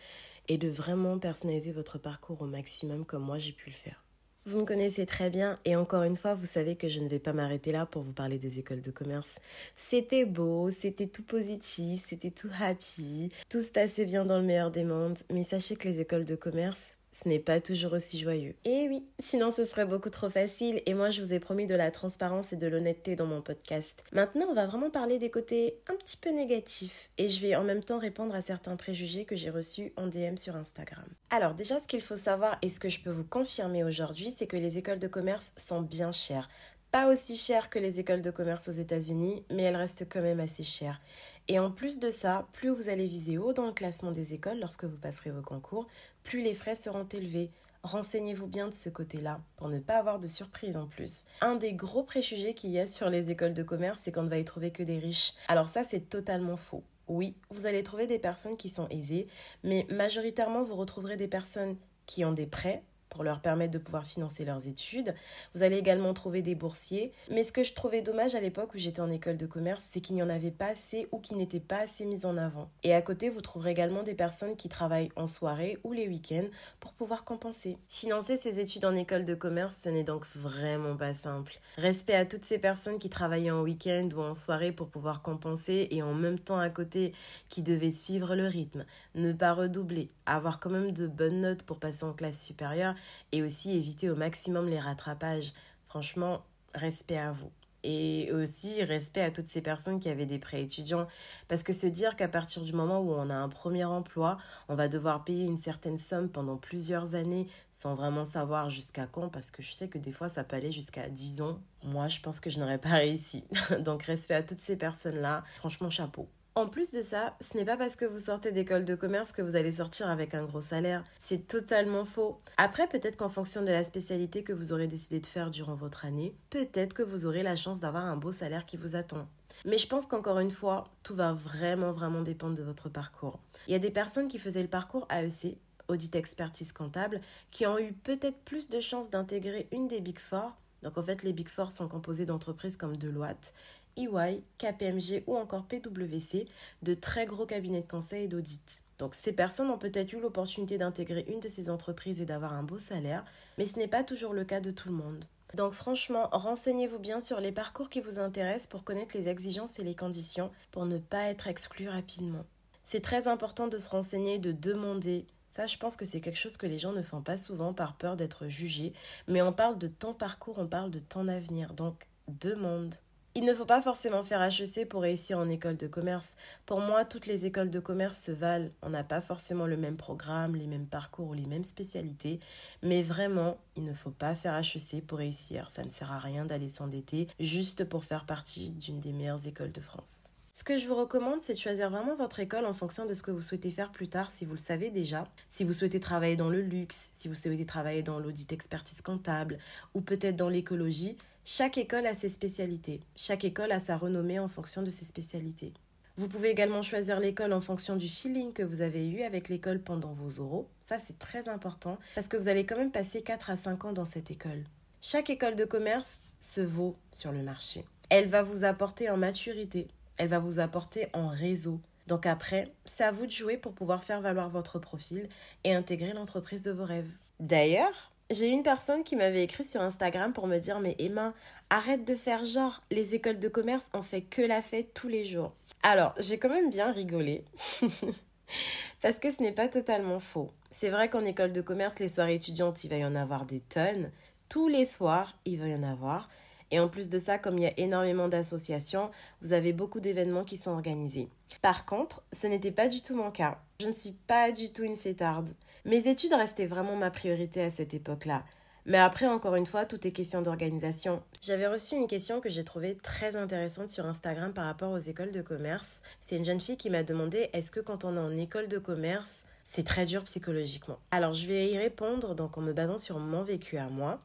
et 0.49 0.59
de 0.59 0.69
vraiment 0.69 1.19
personnaliser 1.19 1.73
votre 1.73 1.99
parcours 1.99 2.43
au 2.43 2.47
maximum 2.47 3.05
comme 3.05 3.25
moi 3.25 3.39
j'ai 3.39 3.53
pu 3.53 3.71
le 3.71 3.75
faire. 3.77 4.07
Vous 4.49 4.61
me 4.61 4.65
connaissez 4.65 5.07
très 5.07 5.29
bien 5.29 5.59
et 5.65 5.75
encore 5.75 6.05
une 6.05 6.15
fois, 6.15 6.37
vous 6.37 6.47
savez 6.47 6.77
que 6.77 6.89
je 6.89 7.01
ne 7.01 7.09
vais 7.09 7.19
pas 7.19 7.33
m'arrêter 7.33 7.73
là 7.73 7.85
pour 7.85 8.03
vous 8.03 8.13
parler 8.13 8.39
des 8.39 8.61
écoles 8.61 8.81
de 8.81 8.93
commerce. 8.93 9.41
C'était 9.75 10.25
beau, 10.25 10.71
c'était 10.71 11.09
tout 11.09 11.25
positif, 11.25 12.05
c'était 12.07 12.31
tout 12.31 12.51
happy, 12.61 13.33
tout 13.49 13.61
se 13.61 13.73
passait 13.73 14.05
bien 14.05 14.25
dans 14.25 14.39
le 14.39 14.45
meilleur 14.45 14.71
des 14.71 14.85
mondes, 14.85 15.19
mais 15.33 15.43
sachez 15.43 15.75
que 15.75 15.89
les 15.89 15.99
écoles 15.99 16.25
de 16.25 16.37
commerce, 16.37 16.97
ce 17.23 17.29
n'est 17.29 17.39
pas 17.39 17.61
toujours 17.61 17.95
aussi 17.95 18.19
joyeux. 18.19 18.55
Et 18.65 18.89
oui, 18.89 19.07
sinon 19.19 19.51
ce 19.51 19.65
serait 19.65 19.87
beaucoup 19.87 20.11
trop 20.11 20.29
facile 20.29 20.83
et 20.87 20.95
moi 20.95 21.11
je 21.11 21.23
vous 21.23 21.33
ai 21.33 21.41
promis 21.41 21.67
de 21.67 21.75
la 21.75 21.91
transparence 21.91 22.53
et 22.53 22.57
de 22.57 22.67
l'honnêteté 22.67 23.17
dans 23.17 23.27
mon 23.27 23.41
podcast. 23.41 24.05
Maintenant, 24.13 24.47
on 24.51 24.55
va 24.55 24.67
vraiment 24.67 24.91
parler 24.91 25.19
des 25.19 25.31
côtés 25.31 25.79
un 25.89 25.95
petit 25.95 26.17
peu 26.17 26.31
négatifs 26.31 27.11
et 27.17 27.31
je 27.31 27.41
vais 27.41 27.57
en 27.57 27.65
même 27.65 27.83
temps 27.83 27.99
répondre 27.99 28.35
à 28.35 28.43
certains 28.43 28.77
préjugés 28.77 29.25
que 29.25 29.37
j'ai 29.37 29.51
reçus 29.51 29.93
en 29.97 30.09
DM 30.09 30.37
sur 30.37 30.57
Instagram. 30.57 31.07
Alors 31.31 31.55
déjà, 31.55 31.81
ce 31.81 31.89
qu'il 31.89 32.03
faut 32.03 32.17
savoir 32.17 32.59
et 32.61 32.69
ce 32.69 32.81
que 32.81 32.89
je 32.89 33.01
peux 33.01 33.11
vous 33.11 33.25
confirmer 33.25 33.83
aujourd'hui, 33.83 34.31
c'est 34.31 34.47
que 34.47 34.57
les 34.57 34.77
écoles 34.79 34.99
de 34.99 35.09
commerce 35.09 35.53
sont 35.57 35.83
bien 35.83 36.13
chères. 36.13 36.49
Pas 36.93 37.13
aussi 37.13 37.37
chères 37.37 37.69
que 37.71 37.79
les 37.79 37.99
écoles 37.99 38.23
de 38.23 38.31
commerce 38.31 38.69
aux 38.69 38.73
États-Unis, 38.73 39.45
mais 39.51 39.65
elles 39.65 39.77
restent 39.77 40.07
quand 40.09 40.23
même 40.23 40.41
assez 40.41 40.63
chères. 40.63 41.01
Et 41.49 41.59
en 41.59 41.71
plus 41.71 41.99
de 41.99 42.11
ça, 42.11 42.49
plus 42.53 42.71
vous 42.71 42.89
allez 42.89 43.07
viser 43.07 43.39
haut 43.39 43.53
dans 43.53 43.67
le 43.67 43.73
classement 43.73 44.11
des 44.11 44.35
écoles 44.35 44.59
lorsque 44.59 44.85
vous 44.85 44.97
passerez 44.97 45.31
vos 45.31 45.43
concours, 45.43 45.87
plus 46.27 46.41
les 46.41 46.55
frais 46.55 46.75
seront 46.75 47.07
élevés. 47.07 47.51
Renseignez-vous 47.85 48.49
bien 48.49 48.67
de 48.67 48.75
ce 48.75 48.89
côté-là 48.89 49.41
pour 49.57 49.69
ne 49.69 49.79
pas 49.79 49.97
avoir 49.97 50.19
de 50.19 50.27
surprise 50.27 50.77
en 50.77 50.89
plus. 50.89 51.27
Un 51.41 51.55
des 51.55 51.73
gros 51.73 52.03
préjugés 52.03 52.53
qu'il 52.53 52.71
y 52.71 52.81
a 52.81 52.87
sur 52.89 53.09
les 53.09 53.31
écoles 53.31 53.55
de 53.55 53.63
commerce, 53.63 54.01
c'est 54.03 54.13
qu'on 54.13 54.25
ne 54.25 54.29
va 54.29 54.39
y 54.39 54.45
trouver 54.45 54.73
que 54.73 54.83
des 54.83 54.99
riches. 54.99 55.35
Alors 55.47 55.69
ça, 55.69 55.85
c'est 55.85 56.09
totalement 56.09 56.57
faux. 56.57 56.83
Oui, 57.07 57.37
vous 57.51 57.67
allez 57.67 57.85
trouver 57.85 58.09
des 58.09 58.19
personnes 58.19 58.57
qui 58.57 58.69
sont 58.69 58.89
aisées, 58.89 59.29
mais 59.63 59.87
majoritairement, 59.89 60.65
vous 60.65 60.75
retrouverez 60.75 61.17
des 61.17 61.29
personnes 61.29 61.77
qui 62.07 62.25
ont 62.25 62.33
des 62.33 62.49
prêts 62.49 62.83
pour 63.17 63.25
leur 63.25 63.41
permettre 63.41 63.73
de 63.73 63.79
pouvoir 63.79 64.05
financer 64.05 64.45
leurs 64.45 64.69
études. 64.69 65.15
Vous 65.55 65.63
allez 65.63 65.79
également 65.79 66.13
trouver 66.13 66.43
des 66.43 66.55
boursiers. 66.55 67.15
Mais 67.31 67.45
ce 67.45 67.51
que 67.51 67.65
je 67.65 67.73
trouvais 67.73 68.03
dommage 68.03 68.35
à 68.35 68.41
l'époque 68.41 68.75
où 68.75 68.79
j'étais 68.79 69.01
en 69.01 69.11
école 69.11 69.39
de 69.39 69.47
commerce, 69.47 69.83
c'est 69.91 70.01
qu'il 70.01 70.17
n'y 70.17 70.23
en 70.23 70.29
avait 70.29 70.51
pas 70.51 70.67
assez 70.67 71.09
ou 71.13 71.19
qui 71.19 71.35
n'étaient 71.35 71.59
pas 71.59 71.79
assez 71.79 72.05
mis 72.05 72.27
en 72.27 72.37
avant. 72.37 72.69
Et 72.83 72.93
à 72.93 73.01
côté, 73.01 73.31
vous 73.31 73.41
trouverez 73.41 73.71
également 73.71 74.03
des 74.03 74.15
personnes 74.15 74.55
qui 74.55 74.69
travaillent 74.69 75.09
en 75.17 75.27
soirée 75.27 75.79
ou 75.83 75.95
les 75.95 76.07
week-ends 76.09 76.49
pour 76.79 76.93
pouvoir 76.93 77.25
compenser. 77.25 77.79
Financer 77.89 78.37
ses 78.37 78.61
études 78.61 78.85
en 78.85 78.95
école 78.95 79.25
de 79.25 79.35
commerce, 79.35 79.77
ce 79.81 79.89
n'est 79.89 80.05
donc 80.05 80.27
vraiment 80.35 80.95
pas 80.95 81.15
simple. 81.15 81.59
Respect 81.79 82.17
à 82.17 82.27
toutes 82.27 82.45
ces 82.45 82.59
personnes 82.59 82.99
qui 82.99 83.09
travaillaient 83.09 83.51
en 83.51 83.63
week-end 83.63 84.11
ou 84.15 84.21
en 84.21 84.35
soirée 84.35 84.73
pour 84.73 84.89
pouvoir 84.89 85.23
compenser 85.23 85.89
et 85.91 86.03
en 86.03 86.13
même 86.13 86.39
temps 86.39 86.59
à 86.59 86.69
côté 86.69 87.15
qui 87.49 87.63
devaient 87.63 87.91
suivre 87.91 88.35
le 88.35 88.47
rythme, 88.47 88.85
ne 89.15 89.33
pas 89.33 89.55
redoubler, 89.55 90.11
avoir 90.27 90.61
quand 90.61 90.71
même 90.71 90.93
de 90.93 91.07
bonnes 91.07 91.41
notes 91.41 91.63
pour 91.63 91.79
passer 91.79 92.05
en 92.05 92.13
classe 92.13 92.45
supérieure 92.45 92.95
et 93.33 93.43
aussi 93.43 93.73
éviter 93.77 94.11
au 94.11 94.17
maximum 94.17 94.69
les 94.69 94.81
rattrapages. 94.81 95.53
Franchement, 95.89 96.45
respect 96.75 97.19
à 97.19 97.33
vous. 97.33 97.51
et 97.89 98.33
aussi 98.33 98.83
respect 98.83 99.21
à 99.21 99.31
toutes 99.31 99.47
ces 99.47 99.63
personnes 99.63 100.01
qui 100.01 100.09
avaient 100.09 100.27
des 100.27 100.41
prêts 100.41 100.61
étudiants. 100.63 101.07
Parce 101.47 101.63
que 101.63 101.73
se 101.73 101.87
dire 101.87 102.17
qu'à 102.17 102.27
partir 102.27 102.63
du 102.63 102.73
moment 102.73 102.99
où 103.01 103.13
on 103.13 103.31
a 103.31 103.35
un 103.35 103.49
premier 103.49 103.85
emploi, 103.85 104.39
on 104.69 104.75
va 104.75 104.89
devoir 104.89 105.23
payer 105.25 105.45
une 105.45 105.57
certaine 105.57 105.97
somme 105.99 106.29
pendant 106.29 106.57
plusieurs 106.57 107.15
années 107.15 107.47
sans 107.73 107.95
vraiment 107.95 108.25
savoir 108.25 108.71
jusqu'à 108.71 109.07
quand, 109.07 109.29
parce 109.29 109.53
que 109.53 109.63
je 109.63 109.73
sais 109.73 109.89
que 109.89 109.99
des 109.99 110.11
fois 110.11 110.29
ça 110.29 110.43
peut 110.43 110.57
aller 110.57 110.73
jusqu'à 110.73 111.09
10 111.09 111.43
ans. 111.43 111.61
Moi, 111.85 112.09
je 112.09 112.21
pense 112.21 112.41
que 112.41 112.51
je 112.51 112.59
n'aurais 112.59 112.79
pas 112.79 112.89
réussi. 112.91 113.45
Donc 113.85 114.03
respect 114.03 114.35
à 114.35 114.43
toutes 114.43 114.59
ces 114.59 114.77
personnes-là. 114.77 115.45
Franchement, 115.55 115.91
chapeau. 115.91 116.29
En 116.57 116.69
plus 116.69 116.91
de 116.91 117.03
ça, 117.03 117.37
ce 117.43 117.55
n'est 117.55 117.67
pas 117.67 117.77
parce 117.77 117.97
que 117.97 118.07
vous 118.07 118.19
sortez 118.19 118.51
d'école 118.51 118.87
de 118.87 118.95
commerce 118.95 119.31
que 119.31 119.43
vous 119.43 119.57
allez 119.57 119.73
sortir 119.73 120.09
avec 120.09 120.35
un 120.35 120.47
gros 120.47 120.63
salaire. 120.63 121.05
C'est 121.19 121.47
totalement 121.47 122.07
faux. 122.07 122.39
Après, 122.57 122.87
peut-être 122.87 123.19
qu'en 123.19 123.29
fonction 123.29 123.61
de 123.61 123.67
la 123.67 123.85
spécialité 123.85 124.43
que 124.43 124.55
vous 124.55 124.73
aurez 124.73 124.87
décidé 124.87 125.21
de 125.21 125.27
faire 125.27 125.51
durant 125.51 125.75
votre 125.75 126.07
année, 126.07 126.35
peut-être 126.49 126.95
que 126.95 127.03
vous 127.03 127.27
aurez 127.27 127.43
la 127.43 127.57
chance 127.57 127.81
d'avoir 127.81 128.07
un 128.07 128.17
beau 128.17 128.31
salaire 128.31 128.65
qui 128.65 128.79
vous 128.79 128.97
attend. 128.97 129.29
Mais 129.67 129.77
je 129.77 129.87
pense 129.87 130.07
qu'encore 130.07 130.39
une 130.39 130.51
fois, 130.51 130.85
tout 131.03 131.15
va 131.15 131.35
vraiment, 131.35 131.93
vraiment 131.93 132.23
dépendre 132.23 132.57
de 132.57 132.63
votre 132.63 132.89
parcours. 132.89 133.39
Il 133.69 133.73
y 133.73 133.77
a 133.77 133.79
des 133.79 133.91
personnes 133.91 134.29
qui 134.29 134.39
faisaient 134.39 134.63
le 134.63 134.69
parcours 134.69 135.07
AEC, 135.11 135.59
audit 135.89 136.17
expertise 136.17 136.73
comptable, 136.73 137.21
qui 137.51 137.67
ont 137.67 137.79
eu 137.79 137.93
peut-être 137.93 138.39
plus 138.47 138.71
de 138.71 138.81
chances 138.81 139.11
d'intégrer 139.11 139.69
une 139.73 139.89
des 139.89 140.01
Big 140.01 140.19
Four. 140.19 140.57
Donc 140.83 140.97
en 140.97 141.03
fait, 141.03 141.23
les 141.23 141.35
Big 141.35 141.49
Four 141.49 141.71
sont 141.71 141.89
composés 141.89 142.25
d'entreprises 142.25 142.79
comme 142.79 142.97
Deloitte, 142.97 143.53
EY, 143.97 144.43
KPMG 144.59 145.25
ou 145.27 145.37
encore 145.37 145.67
PwC, 145.67 146.49
de 146.83 146.95
très 146.95 147.27
gros 147.27 147.47
cabinets 147.47 147.83
de 147.83 147.87
conseil 147.87 148.25
et 148.25 148.29
d'audit. 148.29 148.83
Donc 148.99 149.15
ces 149.15 149.33
personnes 149.33 149.71
ont 149.71 149.79
peut-être 149.79 150.13
eu 150.13 150.21
l'opportunité 150.21 150.79
d'intégrer 150.79 151.25
une 151.29 151.41
de 151.41 151.49
ces 151.49 151.69
entreprises 151.71 152.21
et 152.21 152.27
d'avoir 152.27 152.55
un 152.55 152.63
beau 152.63 152.79
salaire, 152.79 153.25
mais 153.59 153.67
ce 153.67 153.79
n'est 153.79 153.89
pas 153.89 154.05
toujours 154.05 154.33
le 154.33 154.45
cas 154.45 154.61
de 154.61 154.71
tout 154.71 154.89
le 154.89 154.95
monde. 154.95 155.25
Donc 155.55 155.73
franchement, 155.73 156.29
renseignez-vous 156.33 156.99
bien 156.99 157.21
sur 157.21 157.41
les 157.41 157.53
parcours 157.53 157.89
qui 157.89 158.01
vous 158.01 158.19
intéressent 158.19 158.69
pour 158.69 158.85
connaître 158.85 159.17
les 159.17 159.29
exigences 159.29 159.79
et 159.79 159.85
les 159.85 159.95
conditions 159.95 160.51
pour 160.71 160.87
ne 160.87 160.99
pas 160.99 161.25
être 161.25 161.47
exclu 161.47 161.89
rapidement. 161.89 162.45
C'est 162.83 163.01
très 163.01 163.27
important 163.27 163.67
de 163.67 163.79
se 163.79 163.89
renseigner, 163.89 164.39
de 164.39 164.53
demander. 164.53 165.27
Ça, 165.51 165.67
je 165.67 165.79
pense 165.79 165.97
que 165.97 166.05
c'est 166.05 166.21
quelque 166.21 166.39
chose 166.39 166.57
que 166.57 166.67
les 166.67 166.79
gens 166.79 166.93
ne 166.93 167.03
font 167.03 167.23
pas 167.23 167.37
souvent 167.37 167.73
par 167.73 167.97
peur 167.97 168.17
d'être 168.17 168.49
jugés. 168.49 168.93
Mais 169.27 169.43
on 169.43 169.53
parle 169.53 169.79
de 169.79 169.89
temps 169.89 170.15
parcours, 170.15 170.59
on 170.59 170.67
parle 170.67 170.91
de 170.91 170.99
temps 170.99 171.25
d'avenir. 171.25 171.75
Donc, 171.75 172.07
demande. 172.29 172.95
Il 173.39 173.45
ne 173.45 173.53
faut 173.53 173.67
pas 173.67 173.83
forcément 173.83 174.25
faire 174.25 174.43
HEC 174.43 174.89
pour 174.89 175.03
réussir 175.03 175.39
en 175.39 175.47
école 175.51 175.77
de 175.77 175.87
commerce. 175.87 176.37
Pour 176.65 176.81
moi, 176.81 177.05
toutes 177.05 177.27
les 177.27 177.45
écoles 177.45 177.69
de 177.69 177.81
commerce 177.81 178.19
se 178.19 178.33
valent. 178.33 178.71
On 178.81 178.89
n'a 178.89 179.05
pas 179.05 179.21
forcément 179.21 179.67
le 179.67 179.77
même 179.77 179.99
programme, 179.99 180.57
les 180.57 180.67
mêmes 180.67 180.87
parcours 180.87 181.29
ou 181.29 181.35
les 181.35 181.45
mêmes 181.45 181.63
spécialités. 181.63 182.41
Mais 182.83 183.03
vraiment, 183.03 183.59
il 183.77 183.85
ne 183.85 183.93
faut 183.93 184.11
pas 184.11 184.35
faire 184.35 184.57
HEC 184.57 185.05
pour 185.07 185.19
réussir. 185.19 185.69
Ça 185.69 185.85
ne 185.85 185.91
sert 185.91 186.13
à 186.13 186.19
rien 186.19 186.47
d'aller 186.47 186.71
s'endetter 186.71 187.29
juste 187.39 187.85
pour 187.85 188.05
faire 188.05 188.25
partie 188.25 188.71
d'une 188.71 189.01
des 189.01 189.13
meilleures 189.13 189.47
écoles 189.47 189.73
de 189.73 189.83
France. 189.83 190.31
Ce 190.55 190.65
que 190.65 190.79
je 190.79 190.89
vous 190.89 190.97
recommande, 190.97 191.43
c'est 191.43 191.53
de 191.53 191.59
choisir 191.59 191.91
vraiment 191.91 192.17
votre 192.17 192.41
école 192.41 192.65
en 192.65 192.73
fonction 192.73 193.05
de 193.05 193.13
ce 193.13 193.23
que 193.23 193.31
vous 193.31 193.43
souhaitez 193.43 193.71
faire 193.71 193.93
plus 193.93 194.09
tard, 194.09 194.31
si 194.31 194.47
vous 194.47 194.53
le 194.53 194.57
savez 194.57 194.89
déjà. 194.89 195.29
Si 195.51 195.63
vous 195.63 195.75
souhaitez 195.75 196.01
travailler 196.01 196.37
dans 196.37 196.49
le 196.49 196.63
luxe, 196.63 197.11
si 197.13 197.29
vous 197.29 197.35
souhaitez 197.35 197.67
travailler 197.67 198.03
dans 198.03 198.19
l'audit 198.19 198.51
expertise 198.51 199.03
comptable 199.03 199.59
ou 199.93 200.01
peut-être 200.01 200.37
dans 200.37 200.49
l'écologie, 200.49 201.19
chaque 201.49 201.79
école 201.79 202.07
a 202.07 202.15
ses 202.17 202.29
spécialités. 202.29 203.01
Chaque 203.15 203.45
école 203.45 203.71
a 203.71 203.79
sa 203.79 203.97
renommée 203.97 204.41
en 204.41 204.49
fonction 204.49 204.83
de 204.83 204.91
ses 204.91 205.05
spécialités. 205.05 205.73
Vous 206.17 206.27
pouvez 206.27 206.51
également 206.51 206.83
choisir 206.83 207.21
l'école 207.21 207.53
en 207.53 207.61
fonction 207.61 207.95
du 207.95 208.09
feeling 208.09 208.53
que 208.53 208.65
vous 208.65 208.81
avez 208.81 209.07
eu 209.07 209.23
avec 209.23 209.49
l'école 209.49 209.79
pendant 209.79 210.13
vos 210.13 210.41
oraux. 210.41 210.69
Ça, 210.83 210.99
c'est 210.99 211.21
très 211.21 211.49
important 211.49 211.99
parce 212.17 212.27
que 212.27 212.37
vous 212.37 212.49
allez 212.49 212.67
quand 212.67 212.77
même 212.77 212.91
passer 212.91 213.23
4 213.23 213.51
à 213.51 213.57
5 213.57 213.85
ans 213.85 213.93
dans 213.93 214.05
cette 214.05 214.33
école. 214.33 214.65
Chaque 215.01 215.31
école 215.31 215.55
de 215.55 215.65
commerce 215.65 216.19
se 216.41 216.63
vaut 216.63 216.97
sur 217.13 217.31
le 217.31 217.45
marché. 217.45 217.85
Elle 218.11 218.27
va 218.27 218.43
vous 218.43 218.65
apporter 218.65 219.09
en 219.09 219.17
maturité, 219.17 219.87
elle 220.17 220.29
va 220.29 220.41
vous 220.41 220.59
apporter 220.59 221.07
en 221.13 221.29
réseau. 221.29 221.81
Donc 222.09 222.27
après, 222.27 222.73
c'est 222.87 223.05
à 223.05 223.13
vous 223.13 223.27
de 223.27 223.31
jouer 223.31 223.57
pour 223.57 223.73
pouvoir 223.73 224.03
faire 224.03 224.21
valoir 224.21 224.51
votre 224.51 224.81
profil 224.81 225.29
et 225.63 225.77
intégrer 225.77 226.13
l'entreprise 226.13 226.65
de 226.65 226.73
vos 226.73 226.85
rêves. 226.85 227.13
D'ailleurs, 227.39 228.11
j'ai 228.31 228.49
une 228.49 228.63
personne 228.63 229.05
qui 229.05 229.17
m'avait 229.17 229.45
écrit 229.45 229.65
sur 229.65 229.81
Instagram 229.81 230.33
pour 230.33 230.47
me 230.47 230.59
dire 230.59 230.81
Mais 230.81 230.97
Emma, 230.99 231.33
arrête 231.71 232.05
de 232.05 232.15
faire 232.15 232.45
genre, 232.45 232.83
les 232.91 233.15
écoles 233.15 233.39
de 233.39 233.49
commerce 233.49 233.87
ont 233.93 234.03
fait 234.03 234.23
que 234.23 234.43
la 234.43 234.63
fête 234.63 234.93
tous 234.95 235.09
les 235.09 235.25
jours. 235.25 235.53
Alors, 235.83 236.15
j'ai 236.19 236.39
quand 236.39 236.49
même 236.49 236.71
bien 236.71 236.93
rigolé. 236.93 237.45
Parce 239.03 239.19
que 239.19 239.31
ce 239.31 239.43
n'est 239.43 239.53
pas 239.53 239.69
totalement 239.69 240.21
faux. 240.21 240.51
C'est 240.71 240.91
vrai 240.91 241.09
qu'en 241.09 241.25
école 241.25 241.53
de 241.53 241.61
commerce, 241.61 241.99
les 241.99 242.09
soirées 242.09 242.35
étudiantes, 242.35 242.83
il 242.85 242.91
va 242.91 242.97
y 242.97 243.05
en 243.05 243.15
avoir 243.15 243.45
des 243.45 243.61
tonnes. 243.61 244.11
Tous 244.49 244.69
les 244.69 244.87
soirs, 244.87 245.37
il 245.45 245.59
va 245.59 245.69
y 245.69 245.75
en 245.75 245.83
avoir. 245.83 246.29
Et 246.73 246.81
en 246.81 246.89
plus 246.89 247.11
de 247.11 247.19
ça, 247.19 247.39
comme 247.39 247.59
il 247.59 247.63
y 247.63 247.69
a 247.69 247.79
énormément 247.79 248.29
d'associations, 248.29 249.11
vous 249.41 249.53
avez 249.53 249.73
beaucoup 249.73 250.01
d'événements 250.01 250.45
qui 250.45 250.57
sont 250.57 250.73
organisés. 250.73 251.29
Par 251.63 251.87
contre, 251.87 252.25
ce 252.33 252.49
n'était 252.49 252.73
pas 252.73 252.89
du 252.89 253.03
tout 253.03 253.15
mon 253.15 253.31
cas. 253.31 253.61
Je 253.81 253.87
ne 253.87 253.93
suis 253.93 254.17
pas 254.27 254.51
du 254.51 254.73
tout 254.73 254.83
une 254.83 254.97
fêtarde. 254.97 255.49
Mes 255.87 256.09
études 256.09 256.35
restaient 256.35 256.67
vraiment 256.67 256.97
ma 256.97 257.13
priorité 257.13 257.63
à 257.63 257.71
cette 257.71 257.95
époque-là. 257.95 258.43
Mais 258.87 258.99
après, 258.99 259.29
encore 259.29 259.55
une 259.55 259.67
fois, 259.67 259.85
tout 259.85 260.05
est 260.05 260.11
question 260.11 260.43
d'organisation. 260.43 261.23
J'avais 261.41 261.69
reçu 261.69 261.95
une 261.95 262.09
question 262.09 262.41
que 262.41 262.49
j'ai 262.49 262.65
trouvée 262.65 262.97
très 262.97 263.37
intéressante 263.37 263.89
sur 263.89 264.05
Instagram 264.05 264.53
par 264.53 264.65
rapport 264.65 264.91
aux 264.91 264.99
écoles 264.99 265.31
de 265.31 265.43
commerce. 265.43 266.01
C'est 266.21 266.39
une 266.39 266.45
jeune 266.45 266.61
fille 266.61 266.77
qui 266.77 266.91
m'a 266.91 267.05
demandé 267.05 267.51
est-ce 267.53 267.71
que 267.71 267.79
quand 267.79 268.05
on 268.05 268.17
est 268.17 268.19
en 268.19 268.37
école 268.37 268.67
de 268.67 268.79
commerce, 268.79 269.45
c'est 269.65 269.87
très 269.87 270.07
dur 270.07 270.25
psychologiquement? 270.25 270.99
Alors, 271.13 271.35
je 271.35 271.47
vais 271.47 271.71
y 271.71 271.79
répondre 271.79 272.35
donc 272.35 272.59
en 272.59 272.63
me 272.63 272.73
basant 272.73 272.99
sur 272.99 273.21
mon 273.21 273.45
vécu 273.45 273.79
à 273.79 273.89
moi 273.89 274.19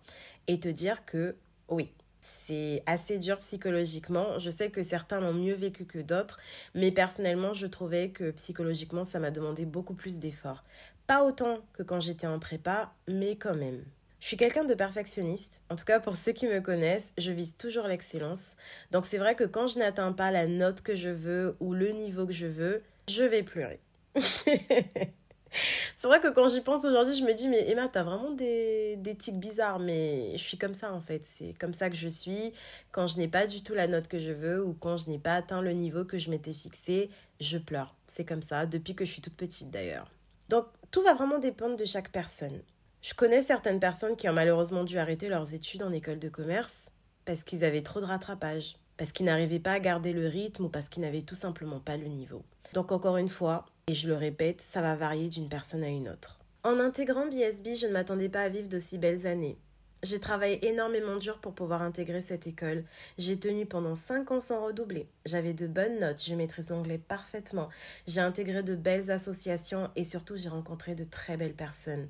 et 0.48 0.60
te 0.60 0.68
dire 0.68 1.06
que 1.06 1.36
oui, 1.70 1.92
c'est 2.22 2.84
assez 2.86 3.18
dur 3.18 3.40
psychologiquement. 3.40 4.40
Je 4.40 4.50
sais 4.50 4.70
que 4.70 4.84
certains 4.84 5.20
l'ont 5.20 5.34
mieux 5.34 5.56
vécu 5.56 5.86
que 5.86 6.00
d'autres, 6.00 6.40
mais 6.76 6.92
personnellement, 6.92 7.54
je 7.54 7.66
trouvais 7.68 8.10
que 8.10 8.32
psychologiquement, 8.32 9.04
ça 9.04 9.20
m'a 9.20 9.32
demandé 9.32 9.66
beaucoup 9.66 9.96
plus 9.96 10.20
d'efforts. 10.20 10.64
Pas 11.08 11.24
autant 11.24 11.60
que 11.74 11.84
quand 11.84 12.00
j'étais 12.00 12.28
en 12.28 12.40
prépa, 12.40 12.94
mais 13.08 13.36
quand 13.36 13.56
même. 13.56 13.84
Je 14.22 14.28
suis 14.28 14.38
quelqu'un 14.38 14.64
de 14.64 14.76
perfectionniste. 14.76 15.64
En 15.70 15.76
tout 15.76 15.84
cas, 15.84 16.00
pour 16.00 16.16
ceux 16.16 16.32
qui 16.32 16.46
me 16.46 16.62
connaissent, 16.62 17.12
je 17.18 17.32
vise 17.32 17.58
toujours 17.58 17.88
l'excellence. 17.88 18.56
Donc 18.92 19.08
c'est 19.08 19.18
vrai 19.18 19.34
que 19.34 19.44
quand 19.44 19.68
je 19.68 19.80
n'atteins 19.80 20.14
pas 20.14 20.30
la 20.30 20.46
note 20.46 20.82
que 20.82 20.94
je 20.94 21.10
veux 21.10 21.58
ou 21.60 21.74
le 21.74 21.90
niveau 21.90 22.28
que 22.28 22.32
je 22.32 22.46
veux, 22.46 22.84
je 23.10 23.24
vais 23.24 23.42
pleurer. 23.42 23.80
c'est 24.16 26.08
vrai 26.08 26.20
que 26.20 26.28
quand 26.28 26.50
j'y 26.50 26.62
pense 26.62 26.86
aujourd'hui, 26.86 27.16
je 27.16 27.24
me 27.24 27.34
dis, 27.34 27.48
mais 27.48 27.68
Emma, 27.68 27.88
t'as 27.88 28.04
vraiment 28.04 28.30
des, 28.30 28.96
des 28.98 29.16
tics 29.16 29.40
bizarres, 29.40 29.80
mais 29.80 30.38
je 30.38 30.44
suis 30.44 30.58
comme 30.60 30.76
ça 30.76 30.94
en 30.94 31.02
fait. 31.02 31.24
C'est 31.26 31.58
comme 31.58 31.74
ça 31.74 31.90
que 31.90 31.96
je 31.96 32.08
suis. 32.08 32.54
Quand 32.92 33.08
je 33.08 33.18
n'ai 33.18 33.28
pas 33.28 33.48
du 33.48 33.64
tout 33.64 33.74
la 33.74 33.88
note 33.88 34.08
que 34.08 34.20
je 34.20 34.32
veux 34.32 34.64
ou 34.64 34.74
quand 34.74 34.98
je 34.98 35.10
n'ai 35.10 35.18
pas 35.20 35.34
atteint 35.34 35.64
le 35.64 35.72
niveau 35.72 36.06
que 36.06 36.20
je 36.20 36.30
m'étais 36.30 36.54
fixé, 36.54 37.10
je 37.40 37.58
pleure. 37.58 37.96
C'est 38.06 38.26
comme 38.26 38.44
ça, 38.44 38.68
depuis 38.68 38.94
que 38.94 39.04
je 39.04 39.12
suis 39.12 39.22
toute 39.22 39.36
petite 39.36 39.72
d'ailleurs. 39.72 40.12
Donc, 40.48 40.68
tout 40.92 41.02
va 41.02 41.14
vraiment 41.14 41.40
dépendre 41.40 41.78
de 41.78 41.86
chaque 41.86 42.12
personne. 42.12 42.62
Je 43.02 43.14
connais 43.14 43.42
certaines 43.42 43.80
personnes 43.80 44.18
qui 44.18 44.28
ont 44.28 44.34
malheureusement 44.34 44.84
dû 44.84 44.98
arrêter 44.98 45.30
leurs 45.30 45.54
études 45.54 45.84
en 45.84 45.92
école 45.94 46.20
de 46.20 46.28
commerce 46.28 46.92
parce 47.24 47.44
qu'ils 47.44 47.64
avaient 47.64 47.82
trop 47.82 48.02
de 48.02 48.06
rattrapage, 48.06 48.76
parce 48.98 49.14
qu'ils 49.14 49.26
n'arrivaient 49.26 49.60
pas 49.60 49.72
à 49.72 49.80
garder 49.80 50.12
le 50.12 50.28
rythme 50.28 50.66
ou 50.66 50.70
parce 50.70 50.90
qu'ils 50.90 51.02
n'avaient 51.02 51.22
tout 51.22 51.36
simplement 51.36 51.80
pas 51.80 51.96
le 51.96 52.08
niveau. 52.08 52.44
Donc 52.74 52.92
encore 52.92 53.18
une 53.18 53.30
fois, 53.30 53.66
et 53.88 53.96
je 53.96 54.08
le 54.08 54.16
répète, 54.16 54.60
ça 54.60 54.82
va 54.82 54.96
varier 54.96 55.30
d'une 55.30 55.48
personne 55.48 55.84
à 55.84 55.88
une 55.88 56.10
autre. 56.10 56.40
En 56.64 56.78
intégrant 56.80 57.26
BSB, 57.26 57.76
je 57.76 57.88
ne 57.88 57.94
m'attendais 57.94 58.30
pas 58.30 58.42
à 58.42 58.50
vivre 58.50 58.68
d'aussi 58.68 58.98
belles 58.98 59.26
années. 59.26 59.58
J'ai 60.04 60.20
travaillé 60.20 60.68
énormément 60.68 61.18
dur 61.18 61.38
pour 61.38 61.54
pouvoir 61.54 61.84
intégrer 61.84 62.22
cette 62.22 62.48
école. 62.48 62.86
J'ai 63.20 63.40
tenu 63.40 63.68
pendant 63.68 63.94
5 63.94 64.32
ans 64.32 64.42
sans 64.42 64.66
redoubler. 64.66 65.08
J'avais 65.28 65.54
de 65.54 65.68
bonnes 65.68 66.00
notes, 66.00 66.24
je 66.24 66.34
maîtrise 66.34 66.72
l'anglais 66.72 66.98
parfaitement. 66.98 67.70
J'ai 68.08 68.22
intégré 68.22 68.64
de 68.64 68.76
belles 68.76 69.12
associations 69.12 69.92
et 69.96 70.04
surtout 70.04 70.38
j'ai 70.38 70.50
rencontré 70.50 70.96
de 70.96 71.04
très 71.04 71.38
belles 71.38 71.54
personnes. 71.54 72.08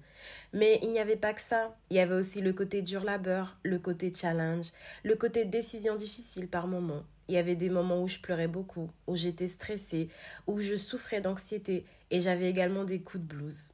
Mais 0.53 0.79
il 0.83 0.91
n'y 0.93 0.99
avait 0.99 1.17
pas 1.17 1.33
que 1.33 1.41
ça. 1.41 1.75
Il 1.89 1.97
y 1.97 1.99
avait 1.99 2.15
aussi 2.15 2.39
le 2.39 2.53
côté 2.53 2.81
dur 2.81 3.03
labeur, 3.03 3.57
le 3.63 3.77
côté 3.77 4.13
challenge, 4.13 4.67
le 5.03 5.15
côté 5.15 5.43
décision 5.43 5.97
difficile 5.97 6.47
par 6.47 6.67
moments. 6.67 7.03
Il 7.27 7.35
y 7.35 7.39
avait 7.39 7.57
des 7.57 7.69
moments 7.69 8.01
où 8.01 8.07
je 8.07 8.19
pleurais 8.19 8.47
beaucoup, 8.47 8.89
où 9.07 9.17
j'étais 9.17 9.49
stressée, 9.49 10.07
où 10.47 10.61
je 10.61 10.77
souffrais 10.77 11.19
d'anxiété 11.19 11.83
et 12.09 12.21
j'avais 12.21 12.49
également 12.49 12.85
des 12.85 13.01
coups 13.01 13.21
de 13.23 13.27
blues. 13.27 13.71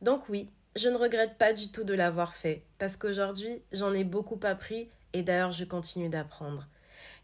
Donc 0.00 0.28
oui, 0.30 0.48
je 0.76 0.88
ne 0.88 0.96
regrette 0.96 1.36
pas 1.38 1.52
du 1.52 1.70
tout 1.70 1.84
de 1.84 1.94
l'avoir 1.94 2.34
fait, 2.34 2.62
parce 2.78 2.96
qu'aujourd'hui, 2.96 3.62
j'en 3.72 3.92
ai 3.92 4.04
beaucoup 4.04 4.38
appris 4.42 4.88
et 5.12 5.22
d'ailleurs, 5.22 5.52
je 5.52 5.64
continue 5.64 6.08
d'apprendre. 6.08 6.68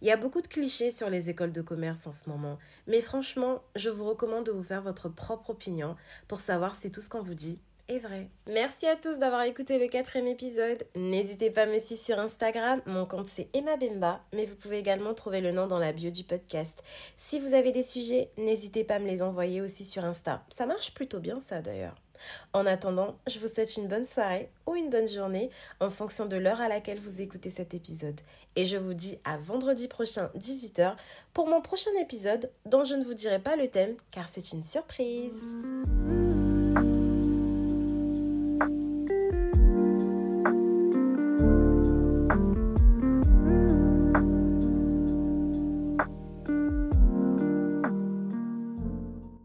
Il 0.00 0.08
y 0.08 0.12
a 0.12 0.16
beaucoup 0.16 0.42
de 0.42 0.48
clichés 0.48 0.90
sur 0.90 1.08
les 1.08 1.30
écoles 1.30 1.52
de 1.52 1.62
commerce 1.62 2.06
en 2.06 2.12
ce 2.12 2.28
moment, 2.28 2.58
mais 2.86 3.00
franchement, 3.00 3.62
je 3.76 3.90
vous 3.90 4.04
recommande 4.04 4.46
de 4.46 4.52
vous 4.52 4.62
faire 4.62 4.82
votre 4.82 5.08
propre 5.08 5.50
opinion 5.50 5.96
pour 6.28 6.40
savoir 6.40 6.76
si 6.76 6.90
tout 6.90 7.00
ce 7.00 7.08
qu'on 7.08 7.22
vous 7.22 7.34
dit 7.34 7.60
est 7.88 7.98
vrai. 7.98 8.28
Merci 8.46 8.86
à 8.86 8.96
tous 8.96 9.18
d'avoir 9.18 9.42
écouté 9.42 9.78
le 9.78 9.88
quatrième 9.88 10.26
épisode. 10.26 10.84
N'hésitez 10.96 11.50
pas 11.50 11.62
à 11.62 11.66
me 11.66 11.78
suivre 11.78 12.00
sur 12.00 12.18
Instagram, 12.18 12.80
mon 12.86 13.06
compte 13.06 13.26
c'est 13.26 13.48
Emma 13.54 13.76
Bemba, 13.76 14.20
mais 14.32 14.46
vous 14.46 14.56
pouvez 14.56 14.78
également 14.78 15.14
trouver 15.14 15.40
le 15.40 15.52
nom 15.52 15.66
dans 15.66 15.78
la 15.78 15.92
bio 15.92 16.10
du 16.10 16.24
podcast. 16.24 16.82
Si 17.16 17.40
vous 17.40 17.54
avez 17.54 17.72
des 17.72 17.82
sujets, 17.82 18.30
n'hésitez 18.38 18.84
pas 18.84 18.96
à 18.96 18.98
me 18.98 19.06
les 19.06 19.22
envoyer 19.22 19.60
aussi 19.60 19.84
sur 19.84 20.04
Insta. 20.04 20.44
Ça 20.48 20.66
marche 20.66 20.94
plutôt 20.94 21.20
bien 21.20 21.40
ça 21.40 21.60
d'ailleurs. 21.60 21.94
En 22.52 22.64
attendant, 22.64 23.16
je 23.26 23.38
vous 23.38 23.48
souhaite 23.48 23.76
une 23.76 23.88
bonne 23.88 24.04
soirée 24.04 24.48
ou 24.66 24.76
une 24.76 24.88
bonne 24.88 25.08
journée 25.08 25.50
en 25.80 25.90
fonction 25.90 26.26
de 26.26 26.36
l'heure 26.36 26.60
à 26.60 26.68
laquelle 26.68 26.98
vous 26.98 27.20
écoutez 27.20 27.50
cet 27.50 27.74
épisode. 27.74 28.20
Et 28.56 28.66
je 28.66 28.76
vous 28.76 28.94
dis 28.94 29.18
à 29.24 29.36
vendredi 29.36 29.88
prochain 29.88 30.30
18h 30.38 30.94
pour 31.32 31.48
mon 31.48 31.60
prochain 31.60 31.90
épisode 32.00 32.50
dont 32.66 32.84
je 32.84 32.94
ne 32.94 33.04
vous 33.04 33.14
dirai 33.14 33.40
pas 33.40 33.56
le 33.56 33.68
thème 33.68 33.96
car 34.10 34.28
c'est 34.28 34.52
une 34.52 34.62
surprise. 34.62 35.42